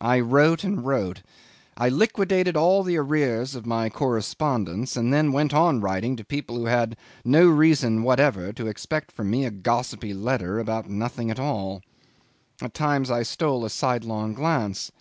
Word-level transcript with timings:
I 0.00 0.20
wrote 0.20 0.62
and 0.62 0.86
wrote; 0.86 1.22
I 1.76 1.88
liquidated 1.88 2.56
all 2.56 2.84
the 2.84 2.96
arrears 2.98 3.56
of 3.56 3.66
my 3.66 3.90
correspondence, 3.90 4.94
and 4.96 5.12
then 5.12 5.32
went 5.32 5.52
on 5.52 5.80
writing 5.80 6.14
to 6.14 6.24
people 6.24 6.54
who 6.56 6.66
had 6.66 6.96
no 7.24 7.48
reason 7.48 8.04
whatever 8.04 8.52
to 8.52 8.68
expect 8.68 9.10
from 9.10 9.28
me 9.28 9.44
a 9.44 9.50
gossipy 9.50 10.14
letter 10.14 10.60
about 10.60 10.88
nothing 10.88 11.32
at 11.32 11.40
all. 11.40 11.82
At 12.62 12.74
times 12.74 13.10
I 13.10 13.24
stole 13.24 13.64
a 13.64 13.68
sidelong 13.70 14.34
glance. 14.34 14.92